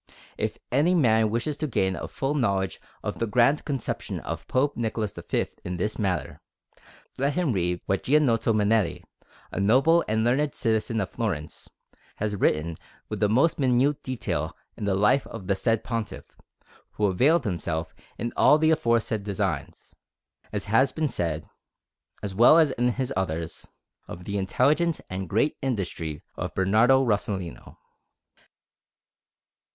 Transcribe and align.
If 0.35 0.57
any 0.71 0.95
man 0.95 1.29
wishes 1.29 1.57
to 1.57 1.67
gain 1.67 1.95
a 1.95 2.07
full 2.07 2.33
knowledge 2.33 2.81
of 3.03 3.19
the 3.19 3.27
grand 3.27 3.63
conception 3.65 4.19
of 4.21 4.47
Pope 4.47 4.75
Nicholas 4.75 5.13
V 5.13 5.45
in 5.63 5.77
this 5.77 5.99
matter, 5.99 6.41
let 7.19 7.35
him 7.35 7.53
read 7.53 7.83
what 7.85 8.01
Giannozzo 8.05 8.51
Manetti, 8.51 9.03
a 9.51 9.59
noble 9.59 10.03
and 10.07 10.23
learned 10.23 10.55
citizen 10.55 10.99
of 11.01 11.11
Florence, 11.11 11.69
has 12.15 12.35
written 12.35 12.77
with 13.09 13.19
the 13.19 13.29
most 13.29 13.59
minute 13.59 14.01
detail 14.01 14.57
in 14.75 14.85
the 14.85 14.95
Life 14.95 15.27
of 15.27 15.45
the 15.45 15.53
said 15.55 15.83
Pontiff, 15.83 16.35
who 16.93 17.05
availed 17.05 17.43
himself 17.43 17.93
in 18.17 18.33
all 18.35 18.57
the 18.57 18.71
aforesaid 18.71 19.23
designs, 19.23 19.93
as 20.51 20.65
has 20.65 20.91
been 20.91 21.07
said, 21.09 21.47
as 22.23 22.33
well 22.33 22.57
as 22.57 22.71
in 22.71 22.89
his 22.89 23.13
others, 23.15 23.71
of 24.07 24.23
the 24.23 24.39
intelligence 24.39 24.99
and 25.11 25.29
great 25.29 25.57
industry 25.61 26.23
of 26.37 26.55
Bernardo 26.55 27.03
Rossellino. 27.03 27.77